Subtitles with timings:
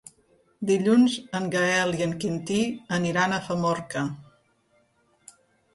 [0.69, 2.59] Dilluns en Gaël i en Quintí
[3.01, 4.05] aniran a Famorca.